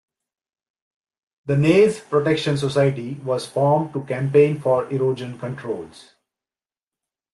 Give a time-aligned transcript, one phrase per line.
[1.45, 6.15] The Naze Protection Society was formed to campaign for erosion controls.